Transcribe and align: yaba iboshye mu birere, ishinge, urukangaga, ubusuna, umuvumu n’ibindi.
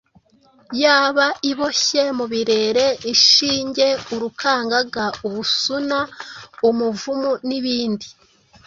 yaba 0.83 1.25
iboshye 1.51 2.03
mu 2.17 2.25
birere, 2.31 2.85
ishinge, 3.13 3.87
urukangaga, 4.13 5.03
ubusuna, 5.27 5.99
umuvumu 6.69 7.31
n’ibindi. 7.47 8.07